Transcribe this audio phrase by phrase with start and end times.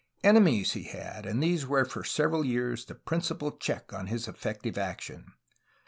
[0.25, 4.27] Ene mies he had, and these were for several years the principal check on his
[4.27, 5.27] effective action.